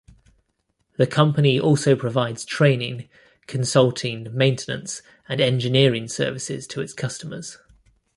[0.97, 3.07] The company also provides training,
[3.45, 7.59] consulting, maintenance and engineering services to its customers.